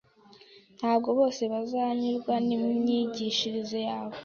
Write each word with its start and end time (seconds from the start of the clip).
ntabwo 0.77 1.09
bose 1.19 1.41
bazanyurwa 1.53 2.33
n’imyigishirize 2.47 3.79
yawe. 3.89 4.15